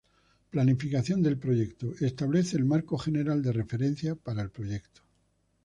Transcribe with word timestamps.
Planificación 0.49 1.21
del 1.21 1.37
Proyecto.- 1.37 1.93
establece 2.01 2.57
el 2.57 2.65
marco 2.65 2.97
general 2.97 3.43
de 3.43 3.51
referencia 3.53 4.15
para 4.15 4.41
el 4.41 4.49
proyecto. 4.49 5.03